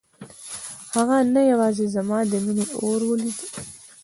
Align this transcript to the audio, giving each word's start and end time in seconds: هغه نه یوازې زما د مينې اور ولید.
هغه 0.95 1.17
نه 1.33 1.41
یوازې 1.51 1.85
زما 1.95 2.19
د 2.31 2.33
مينې 2.45 2.65
اور 2.83 2.99
ولید. 3.09 3.37